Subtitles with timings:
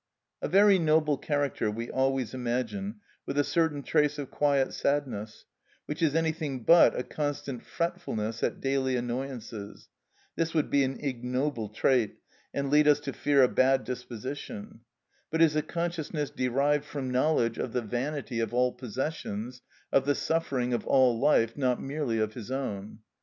[0.41, 5.45] A very noble character we always imagine with a certain trace of quiet sadness,
[5.85, 9.89] which is anything but a constant fretfulness at daily annoyances
[10.35, 12.15] (this would be an ignoble trait,
[12.51, 14.79] and lead us to fear a bad disposition),
[15.29, 19.61] but is a consciousness derived from knowledge of the vanity of all possessions,
[19.91, 23.01] of the suffering of all life, not merely of his own.